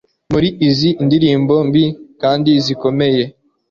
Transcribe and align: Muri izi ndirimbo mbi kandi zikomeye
Muri 0.31 0.47
izi 0.67 0.89
ndirimbo 1.05 1.55
mbi 1.69 1.85
kandi 2.21 2.51
zikomeye 2.65 3.23